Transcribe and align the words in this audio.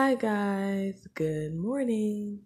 Hi, 0.00 0.14
guys. 0.14 1.08
Good 1.14 1.56
morning. 1.56 2.42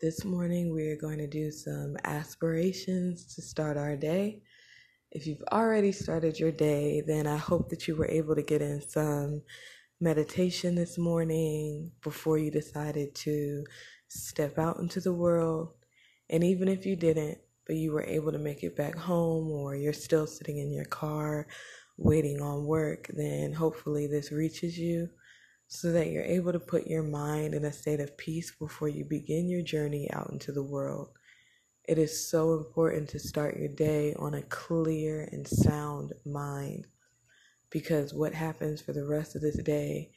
This 0.00 0.24
morning, 0.24 0.74
we 0.74 0.88
are 0.88 0.96
going 0.96 1.18
to 1.18 1.28
do 1.28 1.52
some 1.52 1.96
aspirations 2.02 3.32
to 3.36 3.40
start 3.40 3.76
our 3.76 3.94
day. 3.94 4.42
If 5.12 5.28
you've 5.28 5.44
already 5.52 5.92
started 5.92 6.40
your 6.40 6.50
day, 6.50 7.04
then 7.06 7.28
I 7.28 7.36
hope 7.36 7.68
that 7.68 7.86
you 7.86 7.94
were 7.94 8.08
able 8.08 8.34
to 8.34 8.42
get 8.42 8.62
in 8.62 8.82
some 8.82 9.42
meditation 10.00 10.74
this 10.74 10.98
morning 10.98 11.92
before 12.02 12.36
you 12.36 12.50
decided 12.50 13.14
to 13.26 13.64
step 14.08 14.58
out 14.58 14.80
into 14.80 15.00
the 15.00 15.14
world. 15.14 15.68
And 16.30 16.42
even 16.42 16.66
if 16.66 16.84
you 16.84 16.96
didn't, 16.96 17.38
but 17.64 17.76
you 17.76 17.92
were 17.92 18.02
able 18.02 18.32
to 18.32 18.38
make 18.38 18.64
it 18.64 18.76
back 18.76 18.96
home 18.96 19.52
or 19.52 19.76
you're 19.76 19.92
still 19.92 20.26
sitting 20.26 20.58
in 20.58 20.72
your 20.72 20.86
car 20.86 21.46
waiting 21.96 22.42
on 22.42 22.64
work, 22.64 23.08
then 23.14 23.52
hopefully 23.52 24.08
this 24.08 24.32
reaches 24.32 24.76
you 24.76 25.10
so 25.72 25.92
that 25.92 26.08
you're 26.10 26.24
able 26.24 26.50
to 26.52 26.58
put 26.58 26.88
your 26.88 27.04
mind 27.04 27.54
in 27.54 27.64
a 27.64 27.72
state 27.72 28.00
of 28.00 28.18
peace 28.18 28.50
before 28.50 28.88
you 28.88 29.04
begin 29.04 29.48
your 29.48 29.62
journey 29.62 30.10
out 30.12 30.28
into 30.30 30.50
the 30.50 30.62
world. 30.62 31.10
It 31.84 31.96
is 31.96 32.28
so 32.28 32.54
important 32.54 33.08
to 33.10 33.20
start 33.20 33.56
your 33.56 33.68
day 33.68 34.12
on 34.18 34.34
a 34.34 34.42
clear 34.42 35.28
and 35.30 35.46
sound 35.46 36.12
mind 36.26 36.88
because 37.70 38.12
what 38.12 38.34
happens 38.34 38.82
for 38.82 38.92
the 38.92 39.06
rest 39.06 39.36
of 39.36 39.42
this 39.42 39.62
day 39.62 40.10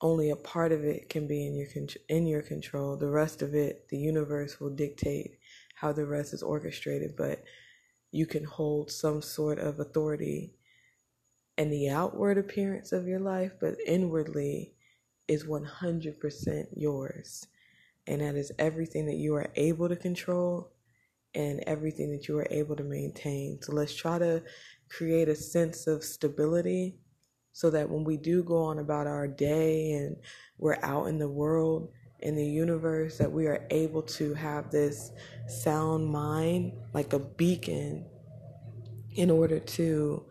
only 0.00 0.30
a 0.30 0.36
part 0.36 0.72
of 0.72 0.84
it 0.84 1.08
can 1.08 1.28
be 1.28 1.46
in 1.46 1.54
your 1.54 1.68
in 2.08 2.26
your 2.26 2.42
control 2.42 2.96
the 2.96 3.08
rest 3.08 3.40
of 3.40 3.54
it 3.54 3.88
the 3.88 3.96
universe 3.96 4.60
will 4.60 4.74
dictate 4.74 5.38
how 5.74 5.90
the 5.90 6.04
rest 6.04 6.34
is 6.34 6.42
orchestrated 6.42 7.16
but 7.16 7.42
you 8.10 8.26
can 8.26 8.44
hold 8.44 8.90
some 8.90 9.22
sort 9.22 9.58
of 9.58 9.80
authority 9.80 10.54
and 11.58 11.72
the 11.72 11.88
outward 11.88 12.38
appearance 12.38 12.92
of 12.92 13.06
your 13.06 13.20
life, 13.20 13.52
but 13.60 13.76
inwardly 13.86 14.74
is 15.28 15.44
100% 15.44 16.66
yours. 16.76 17.46
And 18.06 18.20
that 18.20 18.36
is 18.36 18.52
everything 18.58 19.06
that 19.06 19.16
you 19.16 19.34
are 19.34 19.50
able 19.56 19.88
to 19.88 19.96
control 19.96 20.72
and 21.34 21.62
everything 21.66 22.10
that 22.12 22.28
you 22.28 22.38
are 22.38 22.46
able 22.50 22.76
to 22.76 22.84
maintain. 22.84 23.58
So 23.62 23.72
let's 23.72 23.94
try 23.94 24.18
to 24.18 24.42
create 24.88 25.28
a 25.28 25.34
sense 25.34 25.86
of 25.86 26.04
stability 26.04 26.98
so 27.52 27.70
that 27.70 27.88
when 27.88 28.04
we 28.04 28.16
do 28.16 28.42
go 28.42 28.58
on 28.58 28.78
about 28.78 29.06
our 29.06 29.26
day 29.26 29.92
and 29.92 30.16
we're 30.58 30.78
out 30.82 31.06
in 31.06 31.18
the 31.18 31.28
world, 31.28 31.90
in 32.20 32.36
the 32.36 32.44
universe, 32.44 33.18
that 33.18 33.32
we 33.32 33.46
are 33.46 33.66
able 33.70 34.02
to 34.02 34.34
have 34.34 34.70
this 34.70 35.10
sound 35.48 36.06
mind 36.06 36.72
like 36.92 37.12
a 37.12 37.18
beacon 37.18 38.06
in 39.14 39.30
order 39.30 39.58
to 39.58 40.24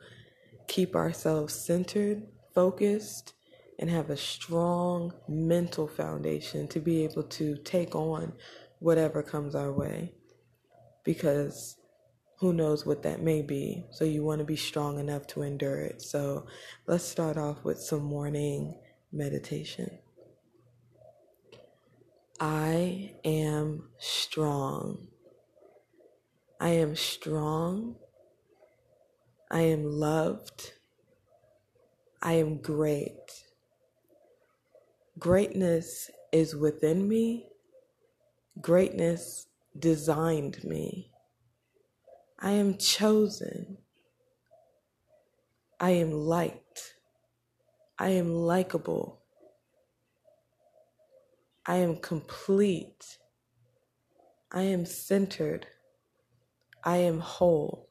keep 0.68 0.96
ourselves 0.96 1.54
centered, 1.54 2.24
focused, 2.54 3.34
and 3.80 3.90
have 3.90 4.10
a 4.10 4.18
strong 4.18 5.14
mental 5.28 5.88
foundation 5.88 6.68
to 6.70 6.80
be 6.80 7.04
able 7.04 7.24
to 7.24 7.58
take 7.58 7.96
on 7.96 8.34
whatever 8.80 9.22
comes 9.22 9.56
our 9.56 9.72
way. 9.72 10.14
Because 11.04 11.78
who 12.40 12.54
knows 12.54 12.86
what 12.86 13.04
that 13.04 13.22
may 13.22 13.42
be. 13.42 13.86
So 13.92 14.06
you 14.06 14.24
want 14.24 14.40
to 14.40 14.46
be 14.46 14.56
strong 14.56 15.00
enough 15.00 15.28
to 15.28 15.42
endure 15.42 15.80
it. 15.80 16.02
So 16.02 16.48
let's 16.88 17.04
start 17.04 17.38
off 17.38 17.64
with 17.64 17.80
some 17.80 18.04
morning 18.04 18.80
meditation. 19.12 20.00
I 22.40 23.14
am 23.24 23.90
strong. 23.98 25.08
I 26.60 26.70
am 26.70 26.96
strong 26.96 27.96
I 29.56 29.62
am 29.62 29.86
loved. 29.86 30.74
I 32.22 32.34
am 32.34 32.58
great. 32.58 33.46
Greatness 35.18 36.12
is 36.34 36.58
within 36.58 37.08
me. 37.08 37.48
Greatness 38.60 39.48
designed 39.80 40.62
me. 40.66 41.10
I 42.38 42.52
am 42.52 42.78
chosen. 42.78 43.78
I 45.80 45.92
am 45.92 46.12
liked. 46.12 46.96
I 47.98 48.10
am 48.10 48.36
likable. 48.36 49.22
I 51.66 51.78
am 51.78 51.96
complete. 51.96 53.20
I 54.52 54.64
am 54.64 54.86
centered. 54.86 55.68
I 56.84 56.98
am 56.98 57.22
whole. 57.22 57.85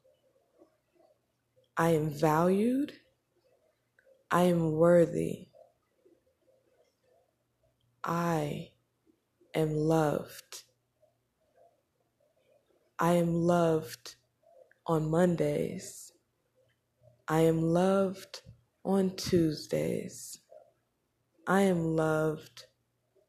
I 1.76 1.90
am 1.90 2.10
valued. 2.10 2.92
I 4.30 4.42
am 4.42 4.72
worthy. 4.72 5.48
I 8.04 8.70
am 9.54 9.74
loved. 9.74 10.62
I 12.98 13.14
am 13.14 13.34
loved 13.34 14.14
on 14.86 15.10
Mondays. 15.10 16.12
I 17.26 17.40
am 17.40 17.60
loved 17.60 18.42
on 18.84 19.16
Tuesdays. 19.16 20.38
I 21.46 21.62
am 21.62 21.96
loved 21.96 22.66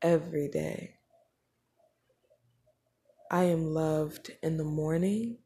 every 0.03 0.50
day. 0.50 0.95
I 3.31 3.45
am 3.45 3.73
loved 3.73 4.29
in 4.44 4.57
the 4.57 4.63
morning. 4.63 5.39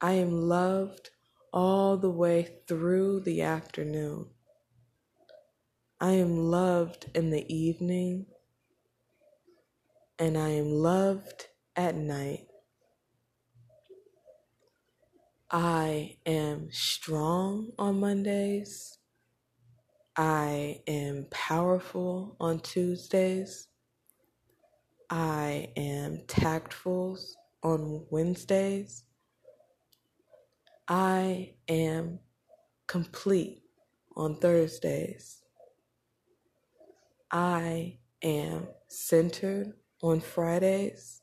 I 0.00 0.14
am 0.14 0.32
loved 0.48 1.10
all 1.52 1.96
the 1.96 2.10
way 2.10 2.60
through 2.68 3.20
the 3.20 3.42
afternoon. 3.42 4.26
I 6.00 6.12
am 6.12 6.38
loved 6.38 7.06
in 7.14 7.30
the 7.30 7.54
evening, 7.54 8.26
and 10.18 10.38
I 10.38 10.50
am 10.50 10.70
loved 10.70 11.48
at 11.76 11.96
night. 11.96 12.46
I 15.50 16.18
am 16.26 16.68
strong 16.72 17.72
on 17.78 18.00
Mondays. 18.00 18.98
I 20.16 20.82
am 20.86 21.26
powerful 21.30 22.36
on 22.40 22.60
Tuesdays. 22.60 23.68
I 25.10 25.70
am 25.76 26.22
tactful 26.28 27.18
on 27.62 28.06
Wednesdays. 28.10 29.04
I 30.94 31.54
am 31.68 32.18
complete 32.86 33.62
on 34.14 34.36
Thursdays. 34.36 35.42
I 37.30 37.96
am 38.20 38.68
centered 38.88 39.72
on 40.02 40.20
Fridays. 40.20 41.22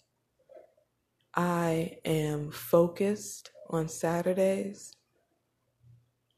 I 1.35 1.97
am 2.03 2.49
focused 2.49 3.51
on 3.69 3.89
Saturdays. 3.89 4.91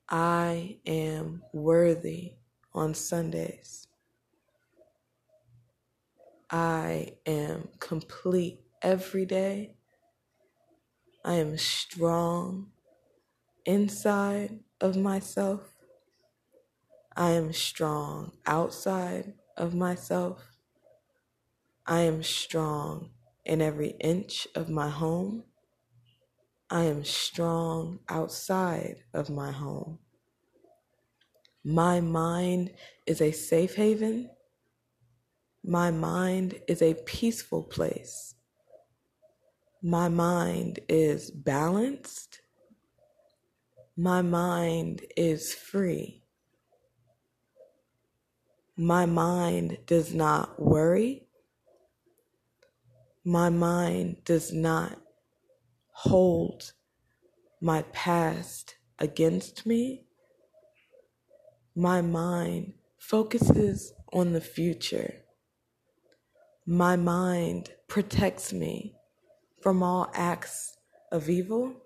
I 0.10 0.80
am 0.86 1.42
worthy 1.54 2.34
on 2.74 2.94
Sundays. 2.94 3.88
I 6.50 7.14
am 7.26 7.70
complete 7.80 8.60
every 8.82 9.26
day. 9.26 9.78
I 11.24 11.36
am 11.36 11.58
strong 11.58 12.72
inside 13.66 14.60
of 14.80 14.96
myself. 14.98 15.74
I 17.16 17.32
am 17.32 17.54
strong 17.54 18.32
outside 18.46 19.34
of 19.58 19.74
myself. 19.76 20.52
I 21.86 22.02
am 22.02 22.24
strong 22.24 23.12
in 23.46 23.62
every 23.62 23.96
inch 24.00 24.48
of 24.56 24.70
my 24.70 24.90
home. 24.90 25.44
I 26.70 26.84
am 26.84 27.04
strong 27.04 28.00
outside 28.08 29.04
of 29.14 29.30
my 29.30 29.52
home. 29.52 30.00
My 31.64 32.00
mind 32.00 32.72
is 33.06 33.22
a 33.22 33.32
safe 33.32 33.76
haven. 33.76 34.30
My 35.64 35.92
mind 35.92 36.60
is 36.68 36.82
a 36.82 36.96
peaceful 37.06 37.64
place. 37.64 38.34
My 39.84 40.08
mind 40.10 40.80
is 40.88 41.30
balanced. 41.30 42.42
My 43.98 44.22
mind 44.22 45.02
is 45.18 45.54
free. 45.54 46.24
My 48.78 49.06
mind 49.06 49.80
does 49.86 50.14
not 50.14 50.62
worry. 50.62 51.28
My 53.26 53.50
mind 53.50 54.24
does 54.24 54.54
not 54.54 54.98
hold 55.92 56.72
my 57.60 57.84
past 57.92 58.76
against 58.98 59.66
me. 59.66 60.06
My 61.76 62.02
mind 62.02 62.74
focuses 62.98 63.94
on 64.14 64.32
the 64.32 64.42
future. 64.42 65.16
My 66.66 66.96
mind 66.96 67.72
protects 67.90 68.54
me 68.54 68.96
from 69.62 69.84
all 69.84 70.10
acts 70.14 70.78
of 71.12 71.30
evil 71.30 71.81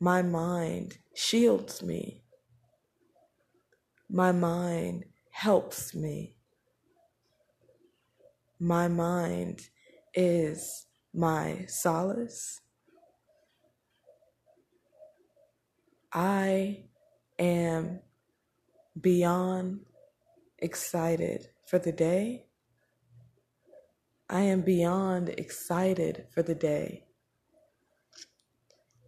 my 0.00 0.22
mind 0.22 0.98
shields 1.14 1.82
me. 1.82 2.22
My 4.10 4.32
mind 4.32 5.04
helps 5.30 5.94
me. 5.94 6.36
My 8.58 8.88
mind 8.88 9.68
is 10.14 10.86
my 11.14 11.64
solace. 11.68 12.60
I 16.12 16.84
am 17.38 18.00
beyond 19.00 19.80
excited 20.58 21.48
for 21.66 21.78
the 21.78 21.92
day. 21.92 22.46
I 24.28 24.40
am 24.42 24.62
beyond 24.62 25.30
excited 25.30 26.26
for 26.32 26.42
the 26.42 26.54
day. 26.54 27.05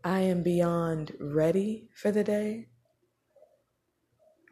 I 0.05 0.21
am 0.21 0.43
beyond 0.43 1.13
ready 1.19 1.89
for 1.93 2.13
the 2.13 2.23
day. 2.23 2.69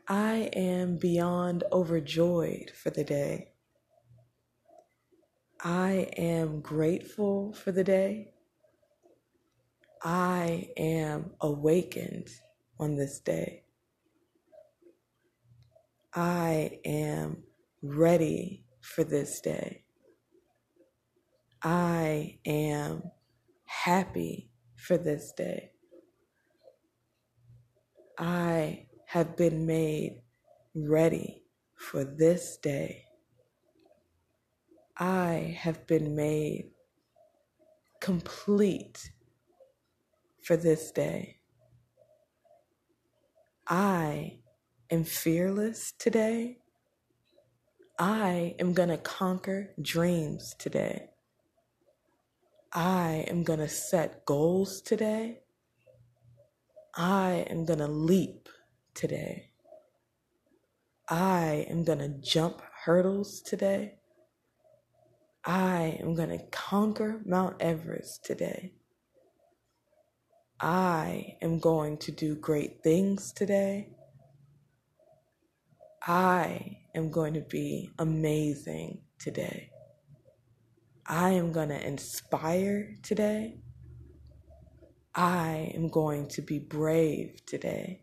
I 0.08 0.50
am 0.52 0.98
beyond 0.98 1.62
overjoyed 1.70 2.70
for 2.74 2.90
the 2.90 3.04
day. 3.04 3.52
I 5.62 6.08
am 6.16 6.60
grateful 6.60 7.52
for 7.54 7.72
the 7.72 7.84
day. 7.84 8.32
I 10.02 10.70
am 10.76 11.32
awakened 11.40 12.28
on 12.78 12.96
this 12.96 13.20
day. 13.20 13.64
I 16.14 16.80
am 16.84 17.44
ready 17.82 18.64
for 18.80 19.04
this 19.04 19.40
day. 19.40 19.84
I 21.62 22.38
am 22.44 23.02
happy 23.64 24.50
for 24.86 24.96
this 24.96 25.32
day. 25.32 25.72
I 28.16 28.86
have 29.06 29.36
been 29.36 29.66
made 29.66 30.22
ready 30.76 31.42
for 31.74 32.04
this 32.04 32.56
day. 32.56 33.06
I 34.96 35.58
have 35.58 35.88
been 35.88 36.14
made 36.14 36.70
complete 38.00 39.10
for 40.42 40.56
this 40.56 40.92
day. 40.92 41.38
I 43.66 44.38
am 44.88 45.02
fearless 45.02 45.94
today. 45.98 46.58
I 47.98 48.54
am 48.60 48.72
going 48.72 48.90
to 48.90 48.98
conquer 48.98 49.74
dreams 49.82 50.54
today. 50.60 51.10
I 52.76 53.24
am 53.28 53.42
going 53.42 53.60
to 53.60 53.70
set 53.70 54.26
goals 54.26 54.82
today. 54.82 55.40
I 56.94 57.46
am 57.48 57.64
going 57.64 57.78
to 57.78 57.88
leap 57.88 58.50
today. 58.92 59.48
I 61.08 61.66
am 61.70 61.84
going 61.84 62.00
to 62.00 62.10
jump 62.20 62.60
hurdles 62.84 63.40
today. 63.40 63.94
I 65.42 65.96
am 66.02 66.14
going 66.14 66.28
to 66.28 66.44
conquer 66.50 67.22
Mount 67.24 67.56
Everest 67.60 68.26
today. 68.26 68.74
I 70.60 71.38
am 71.40 71.58
going 71.58 71.96
to 71.98 72.12
do 72.12 72.34
great 72.34 72.82
things 72.82 73.32
today. 73.32 73.88
I 76.06 76.76
am 76.94 77.10
going 77.10 77.32
to 77.32 77.40
be 77.40 77.88
amazing 77.98 79.00
today. 79.18 79.70
I 81.08 81.30
am 81.30 81.52
going 81.52 81.68
to 81.68 81.86
inspire 81.86 82.96
today. 83.02 83.60
I 85.14 85.72
am 85.74 85.88
going 85.88 86.26
to 86.30 86.42
be 86.42 86.58
brave 86.58 87.46
today. 87.46 88.02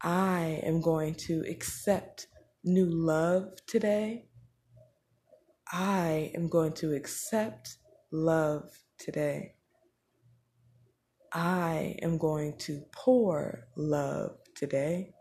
I 0.00 0.60
am 0.62 0.80
going 0.80 1.16
to 1.26 1.42
accept 1.48 2.28
new 2.62 2.86
love 2.86 3.54
today. 3.66 4.26
I 5.72 6.30
am 6.36 6.48
going 6.48 6.74
to 6.74 6.94
accept 6.94 7.78
love 8.12 8.70
today. 8.96 9.56
I 11.32 11.96
am 12.02 12.18
going 12.18 12.56
to 12.58 12.82
pour 12.92 13.66
love 13.76 14.36
today. 14.54 15.15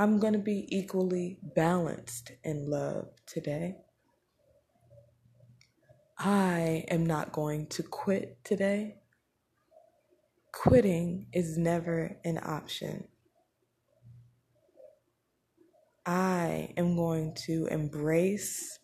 I'm 0.00 0.18
going 0.18 0.32
to 0.32 0.38
be 0.38 0.64
equally 0.74 1.36
balanced 1.54 2.32
in 2.42 2.70
love 2.70 3.08
today. 3.26 3.76
I 6.18 6.86
am 6.88 7.04
not 7.04 7.32
going 7.32 7.66
to 7.66 7.82
quit 7.82 8.38
today. 8.42 8.96
Quitting 10.54 11.26
is 11.34 11.58
never 11.58 12.16
an 12.24 12.40
option. 12.42 13.08
I 16.06 16.72
am 16.78 16.96
going 16.96 17.34
to 17.44 17.66
embrace 17.66 18.78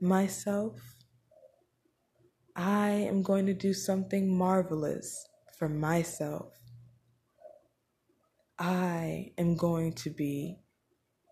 myself. 0.00 0.96
I 2.56 2.88
am 2.88 3.22
going 3.22 3.46
to 3.46 3.54
do 3.54 3.72
something 3.72 4.36
marvelous 4.36 5.28
for 5.56 5.68
myself. 5.68 6.65
I 8.58 9.32
am 9.36 9.56
going 9.56 9.92
to 9.94 10.10
be 10.10 10.60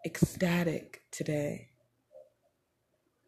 ecstatic 0.04 1.04
today. 1.10 1.70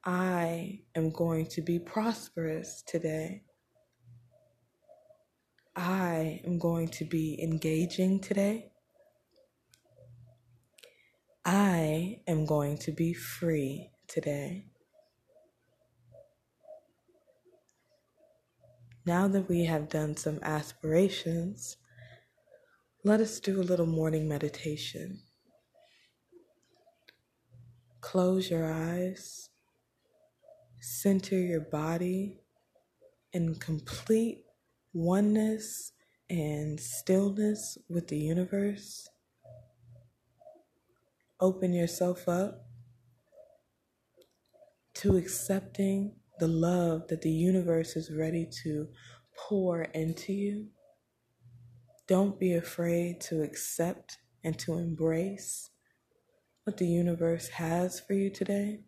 I 0.04 0.81
am 0.94 1.10
going 1.10 1.46
to 1.46 1.62
be 1.62 1.78
prosperous 1.78 2.82
today. 2.87 3.44
I 5.75 6.43
am 6.44 6.58
going 6.58 6.88
to 6.88 7.06
be 7.06 7.43
engaging 7.43 8.20
today. 8.20 8.70
I 11.46 12.20
am 12.26 12.44
going 12.44 12.76
to 12.78 12.93
be 12.93 13.14
free 13.14 13.93
today. 14.08 14.66
Now 19.06 19.26
that 19.28 19.48
we 19.48 19.64
have 19.64 19.88
done 19.88 20.16
some 20.16 20.38
aspirations, 20.43 21.78
let 23.06 23.20
us 23.20 23.38
do 23.38 23.61
a 23.61 23.62
little 23.62 23.87
morning 23.87 24.29
meditation. 24.29 25.20
Close 28.00 28.50
your 28.50 28.75
eyes, 28.75 29.49
center 30.81 31.38
your 31.38 31.61
body 31.61 32.41
in 33.32 33.55
complete 33.55 34.43
oneness 34.93 35.93
and 36.29 36.81
stillness 36.81 37.79
with 37.88 38.08
the 38.08 38.19
universe. 38.19 39.08
Open 41.38 41.73
yourself 41.73 42.29
up 42.29 42.67
to 44.94 45.17
accepting 45.17 46.17
the 46.41 46.48
love 46.48 47.06
that 47.06 47.22
the 47.22 47.31
universe 47.31 47.94
is 47.94 48.10
ready 48.10 48.48
to 48.65 48.89
pour 49.39 49.82
into 49.82 50.32
you. 50.32 50.67
Don't 52.08 52.39
be 52.39 52.55
afraid 52.55 53.20
to 53.22 53.43
accept 53.43 54.19
and 54.44 54.56
to 54.60 54.75
embrace 54.75 55.70
what 56.63 56.77
the 56.77 56.86
universe 56.86 57.48
has 57.48 57.98
for 57.98 58.15
you 58.15 58.31
today. 58.31 58.81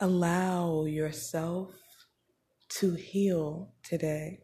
Allow 0.00 0.86
yourself 0.86 1.74
to 2.80 2.94
heal 2.94 3.74
today 3.82 4.40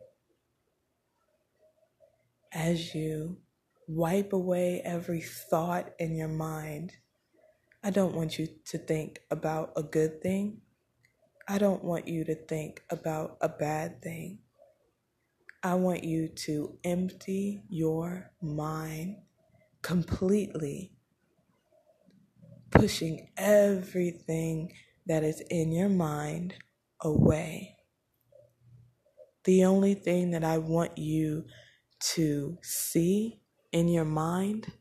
as 2.53 2.95
you 2.95 3.39
wipe 3.89 4.35
away 4.35 4.83
every 4.85 5.23
thought 5.23 5.93
in 5.99 6.15
your 6.15 6.29
mind. 6.29 6.93
I 7.83 7.89
don't 7.91 8.15
want 8.15 8.39
you 8.39 8.49
to 8.67 8.79
think 8.79 9.21
about 9.31 9.73
a 9.77 9.83
good 9.83 10.23
thing. 10.23 10.61
I 11.49 11.57
don't 11.57 11.83
want 11.83 12.07
you 12.07 12.23
to 12.25 12.35
think 12.35 12.83
about 12.91 13.39
a 13.41 13.49
bad 13.49 14.03
thing. 14.03 14.42
I 15.63 15.75
want 15.75 16.03
you 16.03 16.29
to 16.29 16.77
empty 16.83 17.63
your 17.69 18.33
mind 18.43 19.19
completely, 19.83 20.93
pushing 22.71 23.29
everything 23.37 24.73
that 25.07 25.23
is 25.23 25.41
in 25.51 25.71
your 25.71 25.89
mind 25.89 26.55
away. 27.01 27.77
The 29.45 29.65
only 29.65 29.95
thing 29.95 30.33
that 30.33 30.45
I 30.45 30.59
want 30.59 30.99
you 30.99 31.45
to 32.15 32.59
see 32.63 33.41
in 33.73 33.89
your 33.89 34.05
mind 34.05 34.73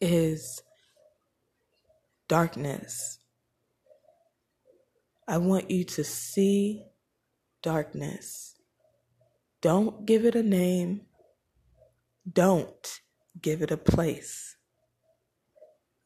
is 0.00 0.62
darkness. 2.28 3.18
I 5.26 5.38
want 5.38 5.70
you 5.70 5.84
to 5.84 6.04
see 6.04 6.84
darkness. 7.62 8.57
Don't 9.62 10.06
give 10.06 10.24
it 10.24 10.34
a 10.34 10.42
name. 10.42 11.02
Don't 12.30 13.00
give 13.40 13.62
it 13.62 13.70
a 13.70 13.76
place. 13.76 14.56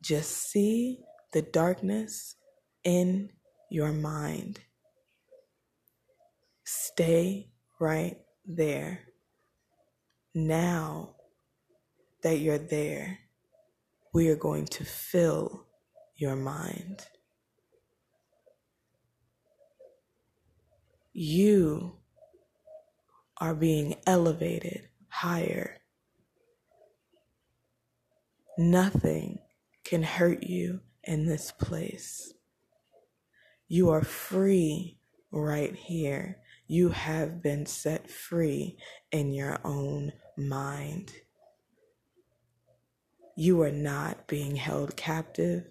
Just 0.03 0.33
see 0.51 1.01
the 1.33 1.43
darkness 1.43 2.37
in 2.85 3.31
your 3.71 3.93
mind. 3.93 4.61
Stay 6.65 7.51
right 7.81 8.19
there. 8.47 9.01
now 10.35 11.17
that 12.23 12.39
you're 12.39 12.59
there, 12.59 13.19
we 14.15 14.29
are 14.29 14.37
going 14.37 14.67
to 14.67 14.85
fill 14.85 15.67
your 16.17 16.37
mind. 16.37 17.07
You 21.13 21.99
are 23.43 23.57
being 23.57 23.97
elevated 24.07 24.89
higher. 25.09 25.79
Nothing 28.57 29.41
can 29.83 30.05
hurt 30.05 30.45
you 30.45 30.79
in 31.03 31.27
this 31.27 31.51
place. 31.51 32.35
You 33.67 33.91
are 33.91 34.05
free 34.05 35.01
right 35.33 35.75
here. 35.75 36.39
You 36.69 36.91
have 36.91 37.43
been 37.43 37.67
set 37.67 38.09
free 38.09 38.77
in 39.11 39.33
your 39.33 39.59
own 39.65 40.13
mind. 40.37 41.11
You 43.35 43.61
are 43.63 43.73
not 43.73 44.29
being 44.29 44.55
held 44.55 44.95
captive 44.95 45.65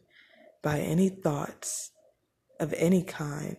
by 0.62 0.80
any 0.82 1.08
thoughts 1.08 1.92
of 2.60 2.74
any 2.74 3.02
kind 3.02 3.56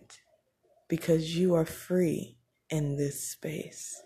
because 0.87 1.35
you 1.35 1.55
are 1.55 1.65
free 1.65 2.37
in 2.73 2.95
this 2.95 3.29
space. 3.29 4.01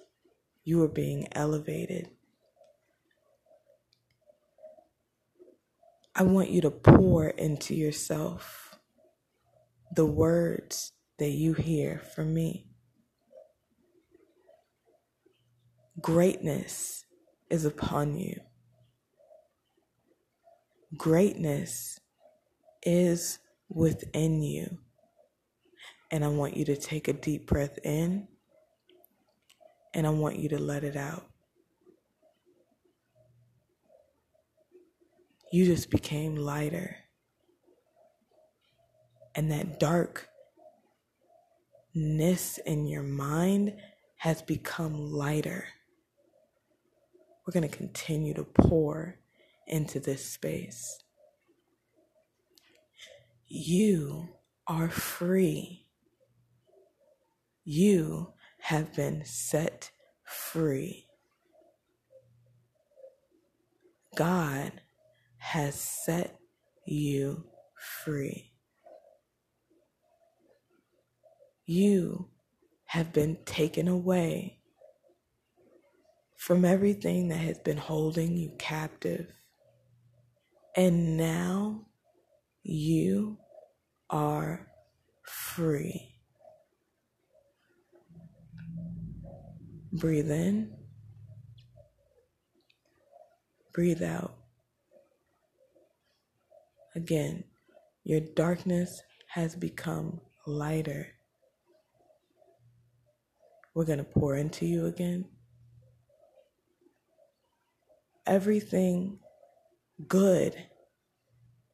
You 0.66 0.84
are 0.84 0.90
being 0.90 1.30
elevated. 1.32 2.10
I 6.14 6.24
want 6.24 6.50
you 6.50 6.60
to 6.60 6.70
pour 6.72 7.30
into 7.30 7.74
yourself 7.76 8.78
the 9.96 10.06
words 10.06 10.92
that 11.18 11.30
you 11.30 11.54
hear 11.54 12.02
from 12.14 12.34
me. 12.34 12.68
Greatness 16.02 17.06
is 17.50 17.64
upon 17.64 18.18
you. 18.18 18.38
Greatness 20.98 22.02
is 22.84 23.40
within 23.70 24.42
you. 24.42 24.80
And 26.12 26.26
I 26.26 26.28
want 26.28 26.58
you 26.58 26.66
to 26.66 26.76
take 26.76 27.08
a 27.08 27.14
deep 27.14 27.48
breath 27.48 27.80
in 27.86 28.28
and 29.98 30.06
I 30.06 30.12
want 30.12 30.38
you 30.38 30.48
to 30.50 30.60
let 30.60 30.84
it 30.84 30.96
out. 30.96 31.26
You 35.52 35.66
just 35.66 35.90
became 35.90 36.36
lighter. 36.36 36.98
And 39.34 39.52
that 39.52 39.80
darkness 39.80 40.28
in 42.64 42.86
your 42.86 43.02
mind 43.02 43.74
has 44.18 44.44
become 44.44 45.12
lighter. 45.12 45.66
We're 47.46 47.54
going 47.54 47.68
to 47.68 47.76
continue 47.76 48.36
to 48.36 48.44
pour 48.44 49.18
into 49.66 50.00
this 50.00 50.24
space. 50.24 51.04
You 53.48 54.30
are 54.68 54.90
free. 54.90 55.88
You 57.64 58.34
have 58.68 58.94
been 58.94 59.24
set 59.24 59.90
free. 60.26 61.06
God 64.14 64.74
has 65.38 65.74
set 65.74 66.38
you 66.86 67.46
free. 68.04 68.52
You 71.66 72.28
have 72.88 73.14
been 73.14 73.38
taken 73.46 73.88
away 73.88 74.60
from 76.36 76.66
everything 76.66 77.30
that 77.30 77.38
has 77.38 77.60
been 77.60 77.78
holding 77.78 78.36
you 78.36 78.52
captive. 78.60 79.32
And 80.76 81.16
now 81.16 81.86
you 82.64 83.38
are 84.10 84.68
free. 85.24 86.17
Breathe 89.98 90.30
in, 90.30 90.76
breathe 93.74 94.04
out. 94.04 94.36
Again, 96.96 97.44
your 98.04 98.20
darkness 98.20 99.02
has 99.30 99.56
become 99.56 100.22
lighter. 100.46 101.08
We're 103.74 103.86
going 103.86 103.98
to 103.98 104.04
pour 104.04 104.36
into 104.36 104.68
you 104.68 104.86
again. 104.86 105.26
Everything 108.28 109.18
good 110.08 110.56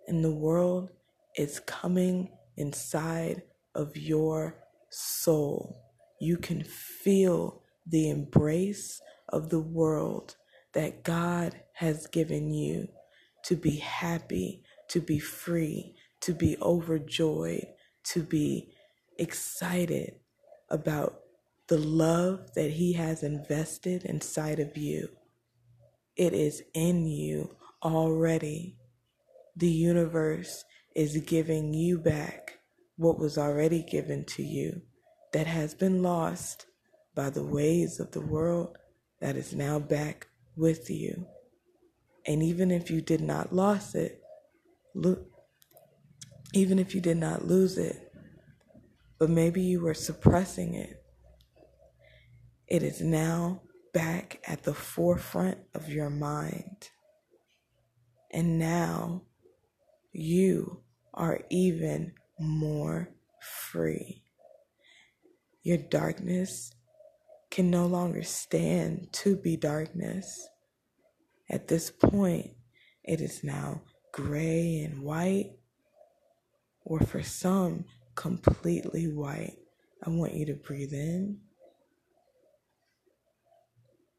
in 0.07 0.21
the 0.21 0.31
world 0.31 0.91
is 1.37 1.59
coming 1.59 2.29
inside 2.55 3.41
of 3.75 3.97
your 3.97 4.55
soul. 4.91 5.91
You 6.21 6.37
can 6.37 6.63
feel 6.63 7.62
the 7.85 8.09
embrace 8.09 9.01
of 9.29 9.49
the 9.49 9.59
world 9.59 10.35
that 10.73 11.03
God 11.03 11.61
has 11.73 12.07
given 12.07 12.53
you 12.53 12.87
to 13.45 13.55
be 13.55 13.77
happy, 13.77 14.63
to 14.89 15.01
be 15.01 15.19
free, 15.19 15.95
to 16.21 16.33
be 16.33 16.57
overjoyed, 16.61 17.67
to 18.05 18.23
be 18.23 18.73
excited 19.17 20.15
about 20.69 21.19
the 21.67 21.77
love 21.77 22.53
that 22.55 22.71
He 22.71 22.93
has 22.93 23.23
invested 23.23 24.03
inside 24.05 24.59
of 24.59 24.77
you. 24.77 25.09
It 26.15 26.33
is 26.33 26.63
in 26.73 27.07
you 27.07 27.55
already. 27.83 28.77
The 29.55 29.69
universe 29.69 30.63
is 30.95 31.17
giving 31.17 31.73
you 31.73 31.97
back 31.99 32.59
what 32.97 33.19
was 33.19 33.37
already 33.37 33.83
given 33.83 34.25
to 34.25 34.43
you 34.43 34.81
that 35.33 35.47
has 35.47 35.73
been 35.73 36.03
lost 36.03 36.67
by 37.15 37.29
the 37.29 37.43
ways 37.43 37.99
of 37.99 38.11
the 38.11 38.21
world 38.21 38.77
that 39.21 39.35
is 39.35 39.53
now 39.53 39.79
back 39.79 40.27
with 40.55 40.89
you. 40.89 41.27
And 42.25 42.41
even 42.41 42.71
if 42.71 42.89
you 42.89 43.01
did 43.01 43.21
not 43.21 43.53
lose 43.53 43.95
it, 43.95 44.21
lo- 44.93 45.25
even 46.53 46.79
if 46.79 46.95
you 46.95 47.01
did 47.01 47.17
not 47.17 47.45
lose 47.45 47.77
it, 47.77 48.11
but 49.19 49.29
maybe 49.29 49.61
you 49.61 49.81
were 49.81 49.93
suppressing 49.93 50.75
it, 50.75 51.03
it 52.67 52.83
is 52.83 53.01
now 53.01 53.61
back 53.93 54.41
at 54.47 54.63
the 54.63 54.73
forefront 54.73 55.57
of 55.73 55.89
your 55.89 56.09
mind. 56.09 56.89
And 58.31 58.57
now 58.57 59.23
you 60.11 60.81
are 61.13 61.41
even 61.49 62.13
more 62.39 63.09
free. 63.41 64.23
Your 65.61 65.77
darkness 65.77 66.71
can 67.53 67.69
no 67.69 67.85
longer 67.85 68.23
stand 68.23 69.07
to 69.11 69.35
be 69.35 69.55
darkness. 69.55 70.49
At 71.51 71.67
this 71.67 71.91
point, 71.91 72.49
it 73.03 73.21
is 73.21 73.43
now 73.43 73.83
gray 74.11 74.79
and 74.79 75.03
white, 75.03 75.51
or 76.83 76.99
for 77.01 77.21
some, 77.21 77.85
completely 78.15 79.05
white. 79.05 79.59
I 80.03 80.09
want 80.09 80.33
you 80.33 80.47
to 80.47 80.55
breathe 80.55 80.93
in, 80.93 81.41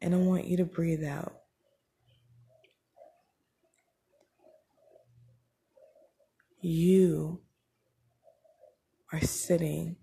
and 0.01 0.15
I 0.15 0.17
want 0.17 0.45
you 0.45 0.55
to 0.55 0.65
breathe 0.65 1.03
out. 1.03 1.35
You 6.61 7.41
are 9.11 9.19
sitting 9.19 9.97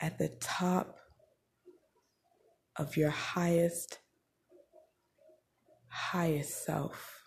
at 0.00 0.18
the 0.18 0.30
top 0.40 0.98
of 2.76 2.96
your 2.96 3.10
highest, 3.10 3.98
highest 5.88 6.64
self. 6.64 7.24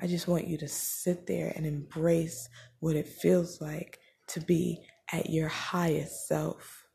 I 0.00 0.06
just 0.06 0.26
want 0.26 0.48
you 0.48 0.58
to 0.58 0.68
sit 0.68 1.26
there 1.26 1.52
and 1.54 1.64
embrace 1.64 2.48
what 2.80 2.96
it 2.96 3.06
feels 3.06 3.60
like 3.60 4.00
to 4.28 4.40
be 4.40 4.84
at 5.12 5.30
your 5.30 5.48
highest 5.48 6.26
self. 6.26 6.86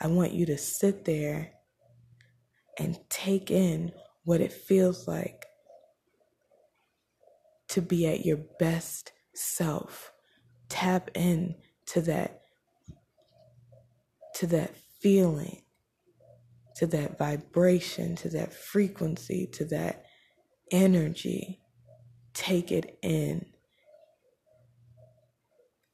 I 0.00 0.08
want 0.08 0.32
you 0.32 0.44
to 0.46 0.58
sit 0.58 1.04
there 1.04 1.52
and 2.78 2.98
take 3.08 3.50
in 3.50 3.92
what 4.24 4.40
it 4.40 4.52
feels 4.52 5.06
like 5.06 5.46
to 7.68 7.80
be 7.80 8.06
at 8.06 8.26
your 8.26 8.40
best 8.58 9.12
self. 9.34 10.12
Tap 10.68 11.10
in 11.14 11.54
to 11.86 12.02
that 12.02 12.41
to 14.36 14.46
that 14.48 14.76
feeling, 15.00 15.62
to 16.76 16.86
that 16.88 17.18
vibration, 17.18 18.16
to 18.16 18.30
that 18.30 18.52
frequency, 18.54 19.46
to 19.54 19.64
that 19.66 20.04
energy. 20.72 21.60
Take 22.34 22.72
it 22.72 22.98
in. 23.02 23.46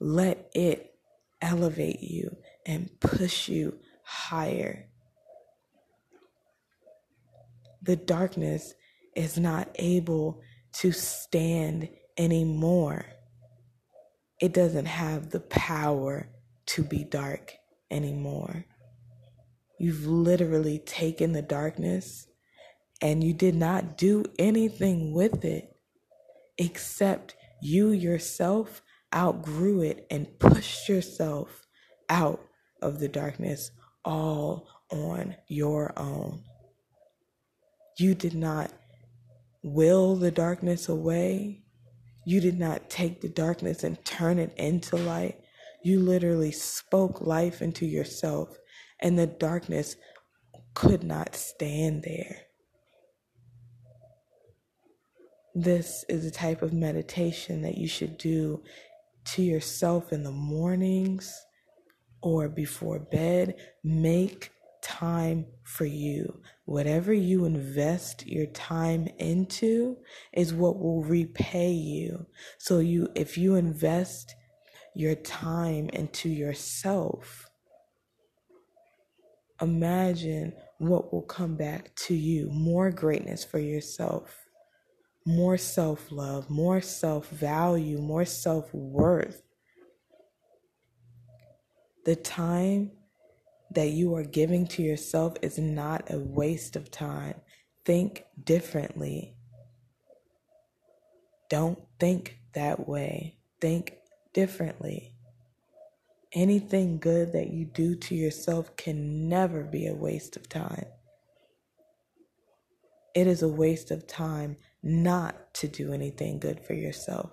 Let 0.01 0.51
it 0.55 0.95
elevate 1.43 2.03
you 2.03 2.37
and 2.67 2.91
push 3.01 3.49
you 3.49 3.79
higher. 4.05 4.87
the 7.83 7.97
darkness 7.97 8.75
is 9.17 9.39
not 9.39 9.69
able 9.77 10.43
to 10.75 10.93
stand 10.93 11.89
anymore. 12.19 13.07
It 14.41 14.55
doesn't 14.55 14.87
have 14.87 15.31
the 15.31 15.41
power 15.41 16.29
to 16.69 16.83
be 16.85 17.05
dark 17.05 17.55
anymore. 17.91 18.65
You've 19.79 20.07
literally 20.07 20.79
taken 20.79 21.33
the 21.33 21.43
darkness 21.43 22.27
and 23.01 23.23
you 23.23 23.33
did 23.33 23.55
not 23.55 23.97
do 23.97 24.25
anything 24.39 25.13
with 25.13 25.45
it 25.45 25.77
except 26.59 27.37
you 27.63 27.91
yourself 27.91 28.83
outgrew 29.15 29.83
it 29.83 30.07
and 30.11 30.39
pushed 30.39 30.89
yourself 30.89 31.67
out 32.09 32.41
of 32.83 32.99
the 32.99 33.09
darkness 33.09 33.71
all 34.05 34.69
on 34.91 35.37
your 35.49 35.93
own. 35.97 36.43
You 37.99 38.15
did 38.15 38.35
not 38.35 38.73
will 39.63 40.17
the 40.17 40.31
darkness 40.31 40.89
away. 40.89 41.63
You 42.25 42.41
did 42.41 42.59
not 42.59 42.91
take 42.91 43.21
the 43.21 43.29
darkness 43.29 43.85
and 43.85 44.03
turn 44.05 44.39
it 44.39 44.55
into 44.57 44.97
light. 44.97 45.41
You 45.89 46.01
literally 46.01 46.53
spoke 46.53 47.23
life 47.23 47.63
into 47.63 47.87
yourself, 47.87 48.59
and 49.01 49.19
the 49.19 49.27
darkness 49.27 49.97
could 50.75 51.03
not 51.03 51.35
stand 51.35 52.03
there. 52.03 52.43
This 55.55 56.05
is 56.07 56.27
a 56.27 56.31
type 56.31 56.61
of 56.61 56.75
meditation 56.75 57.63
that 57.63 57.79
you 57.79 57.89
should 57.89 58.19
do 58.19 58.63
to 59.29 59.43
yourself 59.43 60.13
in 60.13 60.25
the 60.25 60.31
mornings 60.31 61.35
or 62.21 62.51
before 62.51 62.99
bed. 62.99 63.55
Make 63.83 64.51
time 64.83 65.47
for 65.65 65.87
you. 65.87 66.43
Whatever 66.67 67.15
you 67.15 67.47
invest 67.47 68.27
your 68.27 68.47
time 68.49 69.09
into 69.17 69.97
is 70.35 70.53
what 70.53 70.79
will 70.79 71.03
repay 71.03 71.73
you. 71.73 72.27
So 72.59 72.81
you 72.81 73.09
if 73.15 73.39
you 73.39 73.55
invest 73.55 74.35
your 74.99 75.15
time 75.15 75.89
into 75.91 76.29
yourself, 76.29 77.49
imagine 79.63 80.53
what 80.79 81.13
will 81.13 81.23
come 81.23 81.55
back 81.55 81.95
to 81.95 82.15
you. 82.15 82.51
More 82.51 82.91
greatness 82.91 83.45
for 83.45 83.61
yourself. 83.61 84.45
More 85.25 85.57
self 85.57 86.11
love, 86.11 86.51
more 86.51 86.81
self 86.81 87.29
value, 87.29 87.99
more 87.99 88.25
self 88.25 88.75
worth. 88.75 89.43
The 92.05 92.17
time 92.17 92.91
that 93.71 93.91
you 93.91 94.17
are 94.17 94.25
giving 94.25 94.67
to 94.67 94.83
yourself 94.83 95.35
is 95.43 95.59
not 95.59 96.11
a 96.11 96.19
waste 96.19 96.75
of 96.75 96.91
time. 96.91 97.35
Think 97.85 98.25
differently. 98.43 99.37
Don't 101.49 101.79
think 102.01 102.41
that 102.55 102.89
way. 102.89 103.37
Think 103.61 103.98
differently. 104.33 105.15
Anything 106.33 106.99
good 106.99 107.33
that 107.33 107.49
you 107.49 107.65
do 107.65 107.95
to 107.97 108.15
yourself 108.15 108.77
can 108.77 109.29
never 109.29 109.63
be 109.65 109.87
a 109.87 109.95
waste 109.95 110.37
of 110.37 110.49
time. 110.49 110.87
It 113.15 113.27
is 113.27 113.43
a 113.43 113.49
waste 113.49 113.91
of 113.91 114.07
time 114.07 114.57
not 114.83 115.55
to 115.55 115.69
do 115.69 115.93
anything 115.93 116.39
good 116.39 116.61
for 116.61 116.75
yourself. 116.75 117.33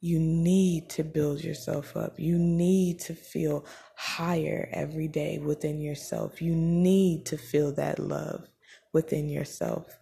You 0.00 0.20
need 0.20 0.88
to 0.90 1.02
build 1.02 1.42
yourself 1.42 1.96
up. 1.96 2.20
You 2.20 2.38
need 2.38 3.00
to 3.00 3.14
feel 3.14 3.66
higher 3.96 4.68
every 4.72 5.08
day 5.08 5.38
within 5.38 5.80
yourself. 5.80 6.40
You 6.40 6.54
need 6.54 7.26
to 7.26 7.36
feel 7.36 7.72
that 7.72 7.98
love 7.98 8.46
within 8.92 9.28
yourself. 9.28 9.98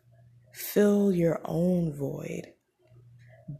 Fill 0.53 1.13
your 1.13 1.41
own 1.45 1.93
void. 1.93 2.53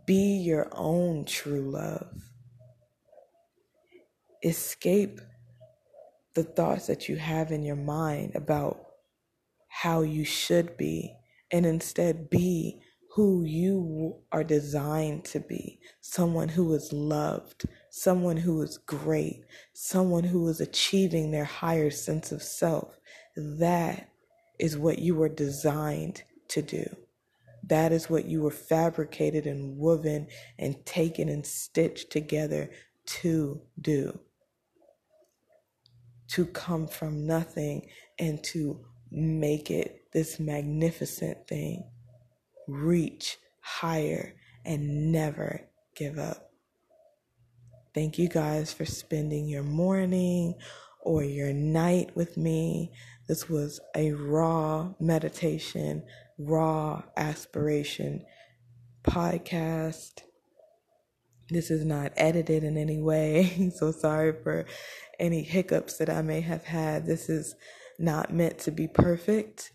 Be 0.07 0.37
your 0.39 0.69
own 0.73 1.25
true 1.25 1.71
love. 1.71 2.23
Escape 4.43 5.21
the 6.35 6.45
thoughts 6.45 6.87
that 6.87 7.09
you 7.09 7.17
have 7.17 7.53
in 7.53 7.63
your 7.63 7.77
mind 7.77 8.35
about 8.35 8.87
how 9.69 10.03
you 10.03 10.25
should 10.25 10.77
be 10.77 11.15
and 11.51 11.67
instead 11.67 12.31
be 12.31 12.81
who 13.15 13.45
you 13.45 14.17
are 14.33 14.43
designed 14.43 15.25
to 15.25 15.39
be 15.41 15.79
someone 16.01 16.49
who 16.49 16.75
is 16.75 16.93
loved, 16.93 17.65
someone 17.91 18.37
who 18.37 18.61
is 18.63 18.79
great, 18.79 19.45
someone 19.73 20.25
who 20.25 20.49
is 20.49 20.61
achieving 20.61 21.31
their 21.31 21.45
higher 21.45 21.91
sense 21.91 22.33
of 22.33 22.43
self. 22.43 22.99
That 23.37 24.09
is 24.59 24.77
what 24.77 24.99
you 24.99 25.15
were 25.15 25.29
designed 25.29 26.23
to 26.49 26.63
do. 26.63 26.87
That 27.69 27.93
is 27.93 28.11
what 28.11 28.27
you 28.27 28.43
were 28.43 28.51
fabricated 28.51 29.47
and 29.47 29.79
woven 29.79 30.27
and 30.59 30.85
taken 30.85 31.29
and 31.29 31.47
stitched 31.47 32.11
together 32.11 32.71
to 33.07 33.61
do. 33.81 34.19
To 36.29 36.47
come 36.47 36.89
from 36.89 37.27
nothing 37.27 37.89
and 38.19 38.43
to 38.45 38.85
make 39.11 39.71
it 39.71 40.11
this 40.13 40.41
magnificent 40.41 41.47
thing 41.47 41.85
reach 42.67 43.39
higher 43.61 44.35
and 44.65 45.13
never 45.13 45.61
give 45.95 46.19
up. 46.19 46.51
Thank 47.95 48.19
you 48.19 48.29
guys 48.29 48.73
for 48.73 48.85
spending 48.85 49.47
your 49.47 49.63
morning 49.63 50.55
or 51.01 51.23
your 51.23 51.53
night 51.53 52.17
with 52.17 52.37
me. 52.37 52.91
This 53.29 53.49
was 53.49 53.81
a 53.95 54.13
raw 54.13 54.93
meditation, 54.99 56.03
raw 56.39 57.03
aspiration 57.17 58.25
podcast. 59.03 60.23
This 61.51 61.71
is 61.71 61.85
not 61.85 62.13
edited 62.17 62.65
in 62.65 62.77
any 62.77 63.01
way, 63.01 63.71
so 63.77 63.93
sorry 63.93 64.35
for 64.43 64.65
any 65.19 65.43
hiccups 65.43 65.99
that 65.99 66.11
I 66.11 66.23
may 66.23 66.41
have 66.41 66.65
had. 66.65 67.07
This 67.07 67.29
is 67.29 67.55
not 67.99 68.33
meant 68.33 68.59
to 68.61 68.71
be 68.71 68.89
perfect, 68.89 69.73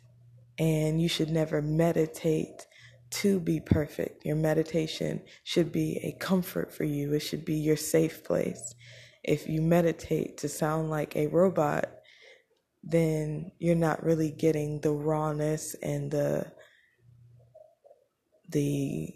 and 0.57 1.01
you 1.01 1.07
should 1.07 1.29
never 1.29 1.61
meditate 1.61 2.65
to 3.11 3.39
be 3.39 3.59
perfect. 3.59 4.25
Your 4.25 4.35
meditation 4.35 5.21
should 5.43 5.71
be 5.71 5.99
a 6.03 6.17
comfort 6.19 6.73
for 6.73 6.83
you, 6.83 7.13
it 7.13 7.19
should 7.19 7.45
be 7.45 7.55
your 7.55 7.77
safe 7.77 8.23
place. 8.23 8.75
If 9.23 9.47
you 9.47 9.61
meditate 9.61 10.37
to 10.39 10.49
sound 10.49 10.89
like 10.89 11.15
a 11.15 11.27
robot, 11.27 11.98
then 12.83 13.51
you're 13.59 13.75
not 13.75 14.03
really 14.03 14.31
getting 14.31 14.81
the 14.81 14.91
rawness 14.91 15.75
and 15.81 16.11
the 16.11 16.51
the 18.49 19.13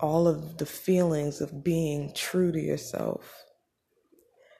all 0.00 0.26
of 0.26 0.58
the 0.58 0.66
feelings 0.66 1.40
of 1.40 1.62
being 1.62 2.12
true 2.14 2.50
to 2.50 2.60
yourself. 2.60 3.44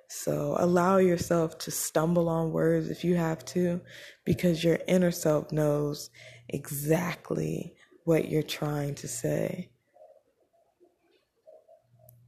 So 0.09 0.57
allow 0.59 0.99
yourself 0.99 1.59
to 1.61 1.71
stumble 1.71 2.29
on 2.29 2.53
words 2.53 2.91
if 2.91 3.03
you 3.03 3.17
have 3.17 3.45
to, 3.47 3.81
because 4.25 4.63
your 4.63 4.79
inner 4.87 5.11
self 5.11 5.51
knows 5.51 6.11
exactly 6.49 7.75
what 8.05 8.29
you're 8.29 8.43
trying 8.43 8.95
to 8.97 9.09
say. 9.09 9.71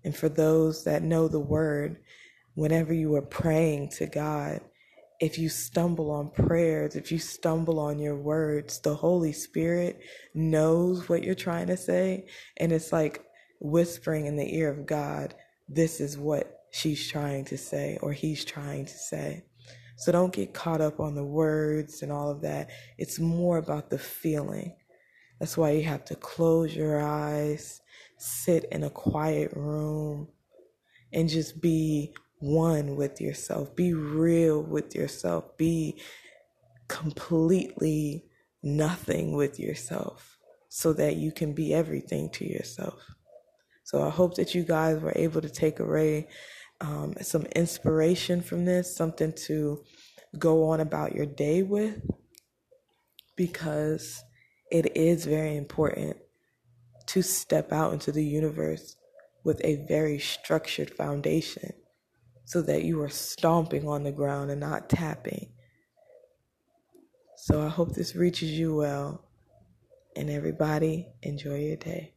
And 0.03 0.17
for 0.17 0.29
those 0.29 0.85
that 0.85 1.03
know 1.03 1.29
the 1.29 1.41
word, 1.41 1.99
whenever 2.55 2.93
you 2.93 3.15
are 3.15 3.23
praying 3.23 3.91
to 3.91 4.07
God, 4.07 4.61
if 5.25 5.39
you 5.39 5.49
stumble 5.49 6.11
on 6.11 6.29
prayers, 6.29 6.97
if 6.97 7.11
you 7.11 7.19
stumble 7.19 7.81
on 7.81 7.99
your 7.99 8.15
words, 8.15 8.79
the 8.81 8.95
Holy 8.95 9.33
Spirit 9.33 9.99
knows 10.35 11.09
what 11.09 11.25
you're 11.25 11.35
trying 11.35 11.67
to 11.69 11.79
say. 11.79 12.27
And 12.59 12.71
it's 12.71 12.93
like 12.93 13.25
whispering 13.59 14.27
in 14.27 14.37
the 14.37 14.55
ear 14.55 14.69
of 14.69 14.85
God, 14.85 15.35
this 15.67 15.99
is 15.99 16.19
what 16.19 16.61
she's 16.73 17.11
trying 17.11 17.47
to 17.47 17.57
say 17.57 17.97
or 18.03 18.13
he's 18.13 18.45
trying 18.45 18.85
to 18.85 18.93
say. 18.93 19.47
So 19.97 20.13
don't 20.13 20.31
get 20.31 20.53
caught 20.53 20.83
up 20.83 21.01
on 21.01 21.15
the 21.15 21.25
words 21.25 22.03
and 22.03 22.13
all 22.13 22.31
of 22.31 22.43
that. 22.43 22.69
It's 22.99 23.19
more 23.19 23.57
about 23.57 23.89
the 23.89 23.99
feeling. 23.99 24.77
That's 25.41 25.57
why 25.57 25.71
you 25.71 25.85
have 25.85 26.05
to 26.07 26.17
close 26.17 26.77
your 26.77 27.01
eyes, 27.01 27.81
sit 28.19 28.67
in 28.71 28.85
a 28.85 28.91
quiet 28.91 29.53
room, 29.55 30.29
and 31.15 31.31
just 31.31 31.63
be 31.63 32.13
one 32.45 32.97
with 32.97 33.21
yourself. 33.21 33.75
Be 33.75 33.95
real 33.95 34.63
with 34.63 34.95
yourself. 34.95 35.57
Be 35.57 35.99
completely 36.89 38.27
nothing 38.63 39.35
with 39.35 39.59
yourself 39.59 40.39
so 40.69 40.93
that 40.93 41.17
you 41.17 41.33
can 41.33 41.55
be 41.55 41.73
everything 41.73 42.29
to 42.31 42.47
yourself. 42.47 43.15
So 43.85 44.03
I 44.03 44.11
hope 44.11 44.37
that 44.37 44.55
you 44.55 44.63
guys 44.63 45.01
were 45.01 45.13
able 45.17 45.41
to 45.41 45.49
take 45.49 45.81
away 45.81 46.29
um, 46.81 47.15
some 47.23 47.47
inspiration 47.57 48.43
from 48.43 48.67
this, 48.67 48.95
something 48.95 49.33
to 49.47 49.83
go 50.39 50.65
on 50.69 50.81
about 50.81 51.15
your 51.15 51.27
day 51.27 51.63
with, 51.63 52.03
because 53.37 54.23
it 54.71 54.97
is 54.97 55.25
very 55.25 55.57
important 55.57 56.17
to 57.07 57.23
step 57.23 57.73
out 57.73 57.93
into 57.93 58.13
the 58.13 58.25
universe 58.25 58.97
with 59.45 59.61
a 59.65 59.87
very 59.87 60.19
structured 60.19 60.91
foundation 60.91 61.73
so 62.45 62.63
that 62.63 62.85
you 62.85 63.01
are 63.03 63.09
stomping 63.09 63.89
on 63.89 64.03
the 64.03 64.13
ground 64.13 64.51
and 64.51 64.61
not 64.61 64.89
tapping. 64.89 65.49
So 67.37 67.63
I 67.63 67.69
hope 67.69 67.95
this 67.95 68.15
reaches 68.17 68.51
you 68.51 68.75
well. 68.75 69.25
And 70.17 70.31
everybody, 70.31 71.09
enjoy 71.23 71.59
your 71.59 71.77
day. 71.77 72.14